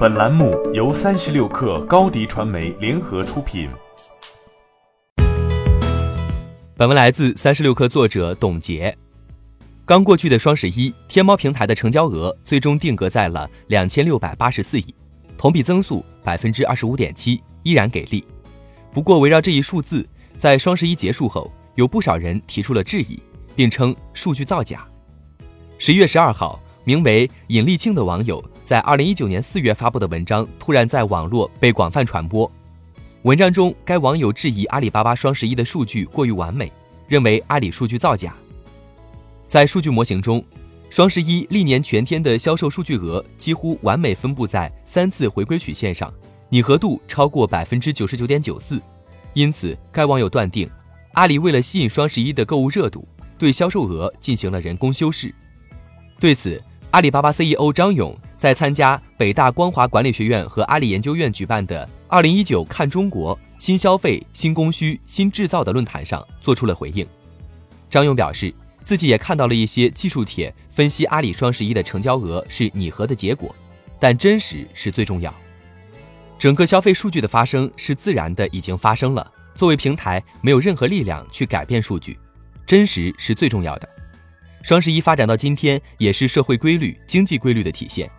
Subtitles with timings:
[0.00, 3.68] 本栏目由三十六氪高低传媒联合出品。
[6.74, 8.96] 本文来自三十六氪作者董洁。
[9.84, 14.94] 刚过去的双十一，天猫平台的成交额最终定格在了两千六百八十四亿，
[15.36, 18.24] 同比增速百分之二十五点七，依然给力。
[18.94, 20.08] 不过，围绕这一数字，
[20.38, 23.22] 在双十一结束后，有不少人提出了质疑，
[23.54, 24.82] 并称数据造假。
[25.76, 26.58] 十一月十二号。
[26.84, 32.50] 名为尹立庆的网友在二零一九年四月发布的文章突然在网络被广泛传播。
[33.22, 36.72] 文章中，该网友质疑阿里巴巴双十一的数据过于完美，
[37.06, 38.34] 认为阿里数据造假。
[39.46, 40.42] 在数据模型中，
[40.88, 46.12] 双十一历年全天的销售数据额几乎完美分布在三次回归曲线上，
[46.48, 48.80] 拟合度超过百分之九十九点九四。
[49.34, 50.68] 因此，该网友断定，
[51.12, 53.06] 阿里为了吸引双十一的购物热度，
[53.38, 55.34] 对销售额进行了人工修饰。
[56.18, 56.60] 对此，
[56.92, 67.06] 阿里巴巴 CEO 张勇在参加北大光华管理学院和阿里研究院举办的“二零一九看中国新消费、新供需、新制造”的论坛上做出了回应。
[67.88, 68.52] 张勇表示，
[68.84, 73.54] 自己也看到了一些技术帖分析阿里双十一的成交额是拟合的结果，
[74.00, 75.32] 但真实是最重要。
[76.40, 79.30] 整个消费数据的发生是自然的，已经发生了。
[79.54, 82.18] 作为平台，没有任何力量去改变数据，
[82.66, 83.88] 真实是最重要的。
[84.62, 88.10] 双十一发展到今天，也是社会规律、经济规律的体现。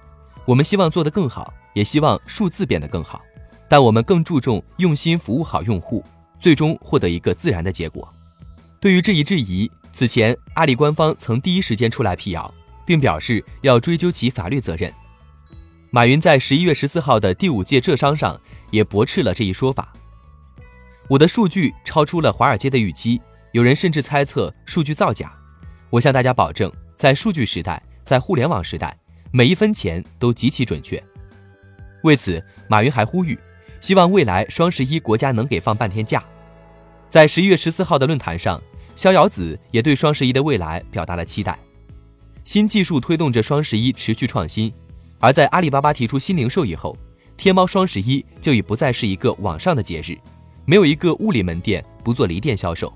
[0.45, 3.21] 我们希望做得更好，也希望数字变得更好，
[3.69, 6.03] 但我们更注重用心服务好用户，
[6.39, 8.11] 最终获得一个自然的结果。
[8.79, 12.51] 对于这一质疑，此前阿里官方曾第一时间出来辟谣，
[12.85, 14.91] 并表示要追究其法律责任。
[15.91, 18.39] 马云在十一月十四号的第五届浙商上
[18.71, 19.93] 也驳斥了这一说法。
[21.07, 25.31] 我的数据超出了华尔街的预期，有人甚至猜测数据造假。
[25.91, 28.95] 我向大家保证，在数据时代，在互联网时代，
[29.29, 31.01] 每一分钱都极其准确。
[32.03, 33.37] 为此，马云还呼吁，
[33.81, 36.23] 希望未来双十一国家能给放半天假。
[37.09, 38.59] 在十一月十四号的论坛上，
[38.95, 41.59] 逍遥子也对双十一的未来表达了期待。
[42.45, 44.71] 新技术推动着双十一持续创新，
[45.19, 46.97] 而在阿里巴巴提出新零售以后，
[47.35, 50.17] 天猫双十一就已不再是一个网上的节日，
[50.65, 52.91] 没有一个物理门店不做离店销售。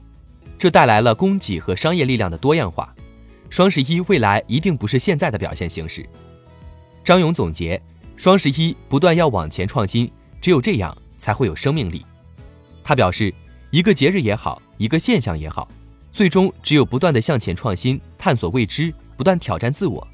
[0.65, 2.91] 这带来了供给和商业力量的多样化。
[3.51, 6.03] 双十一未来一定不是现在的表现形式。
[7.03, 7.79] 张勇总结：
[8.17, 10.11] 双十一不断要往前创新，
[10.41, 12.03] 只有这样才会有生命力。
[12.83, 13.31] 他表示，
[13.69, 15.69] 一个节日也好，一个现象也好，
[16.11, 20.07] 最终只有不断的向前创新，探索未知，不断挑战自我，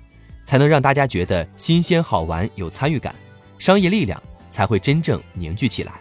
[0.43, 3.15] 才能让大家觉得新鲜好玩、有参与感，
[3.57, 6.00] 商业力量才会真正凝聚起来。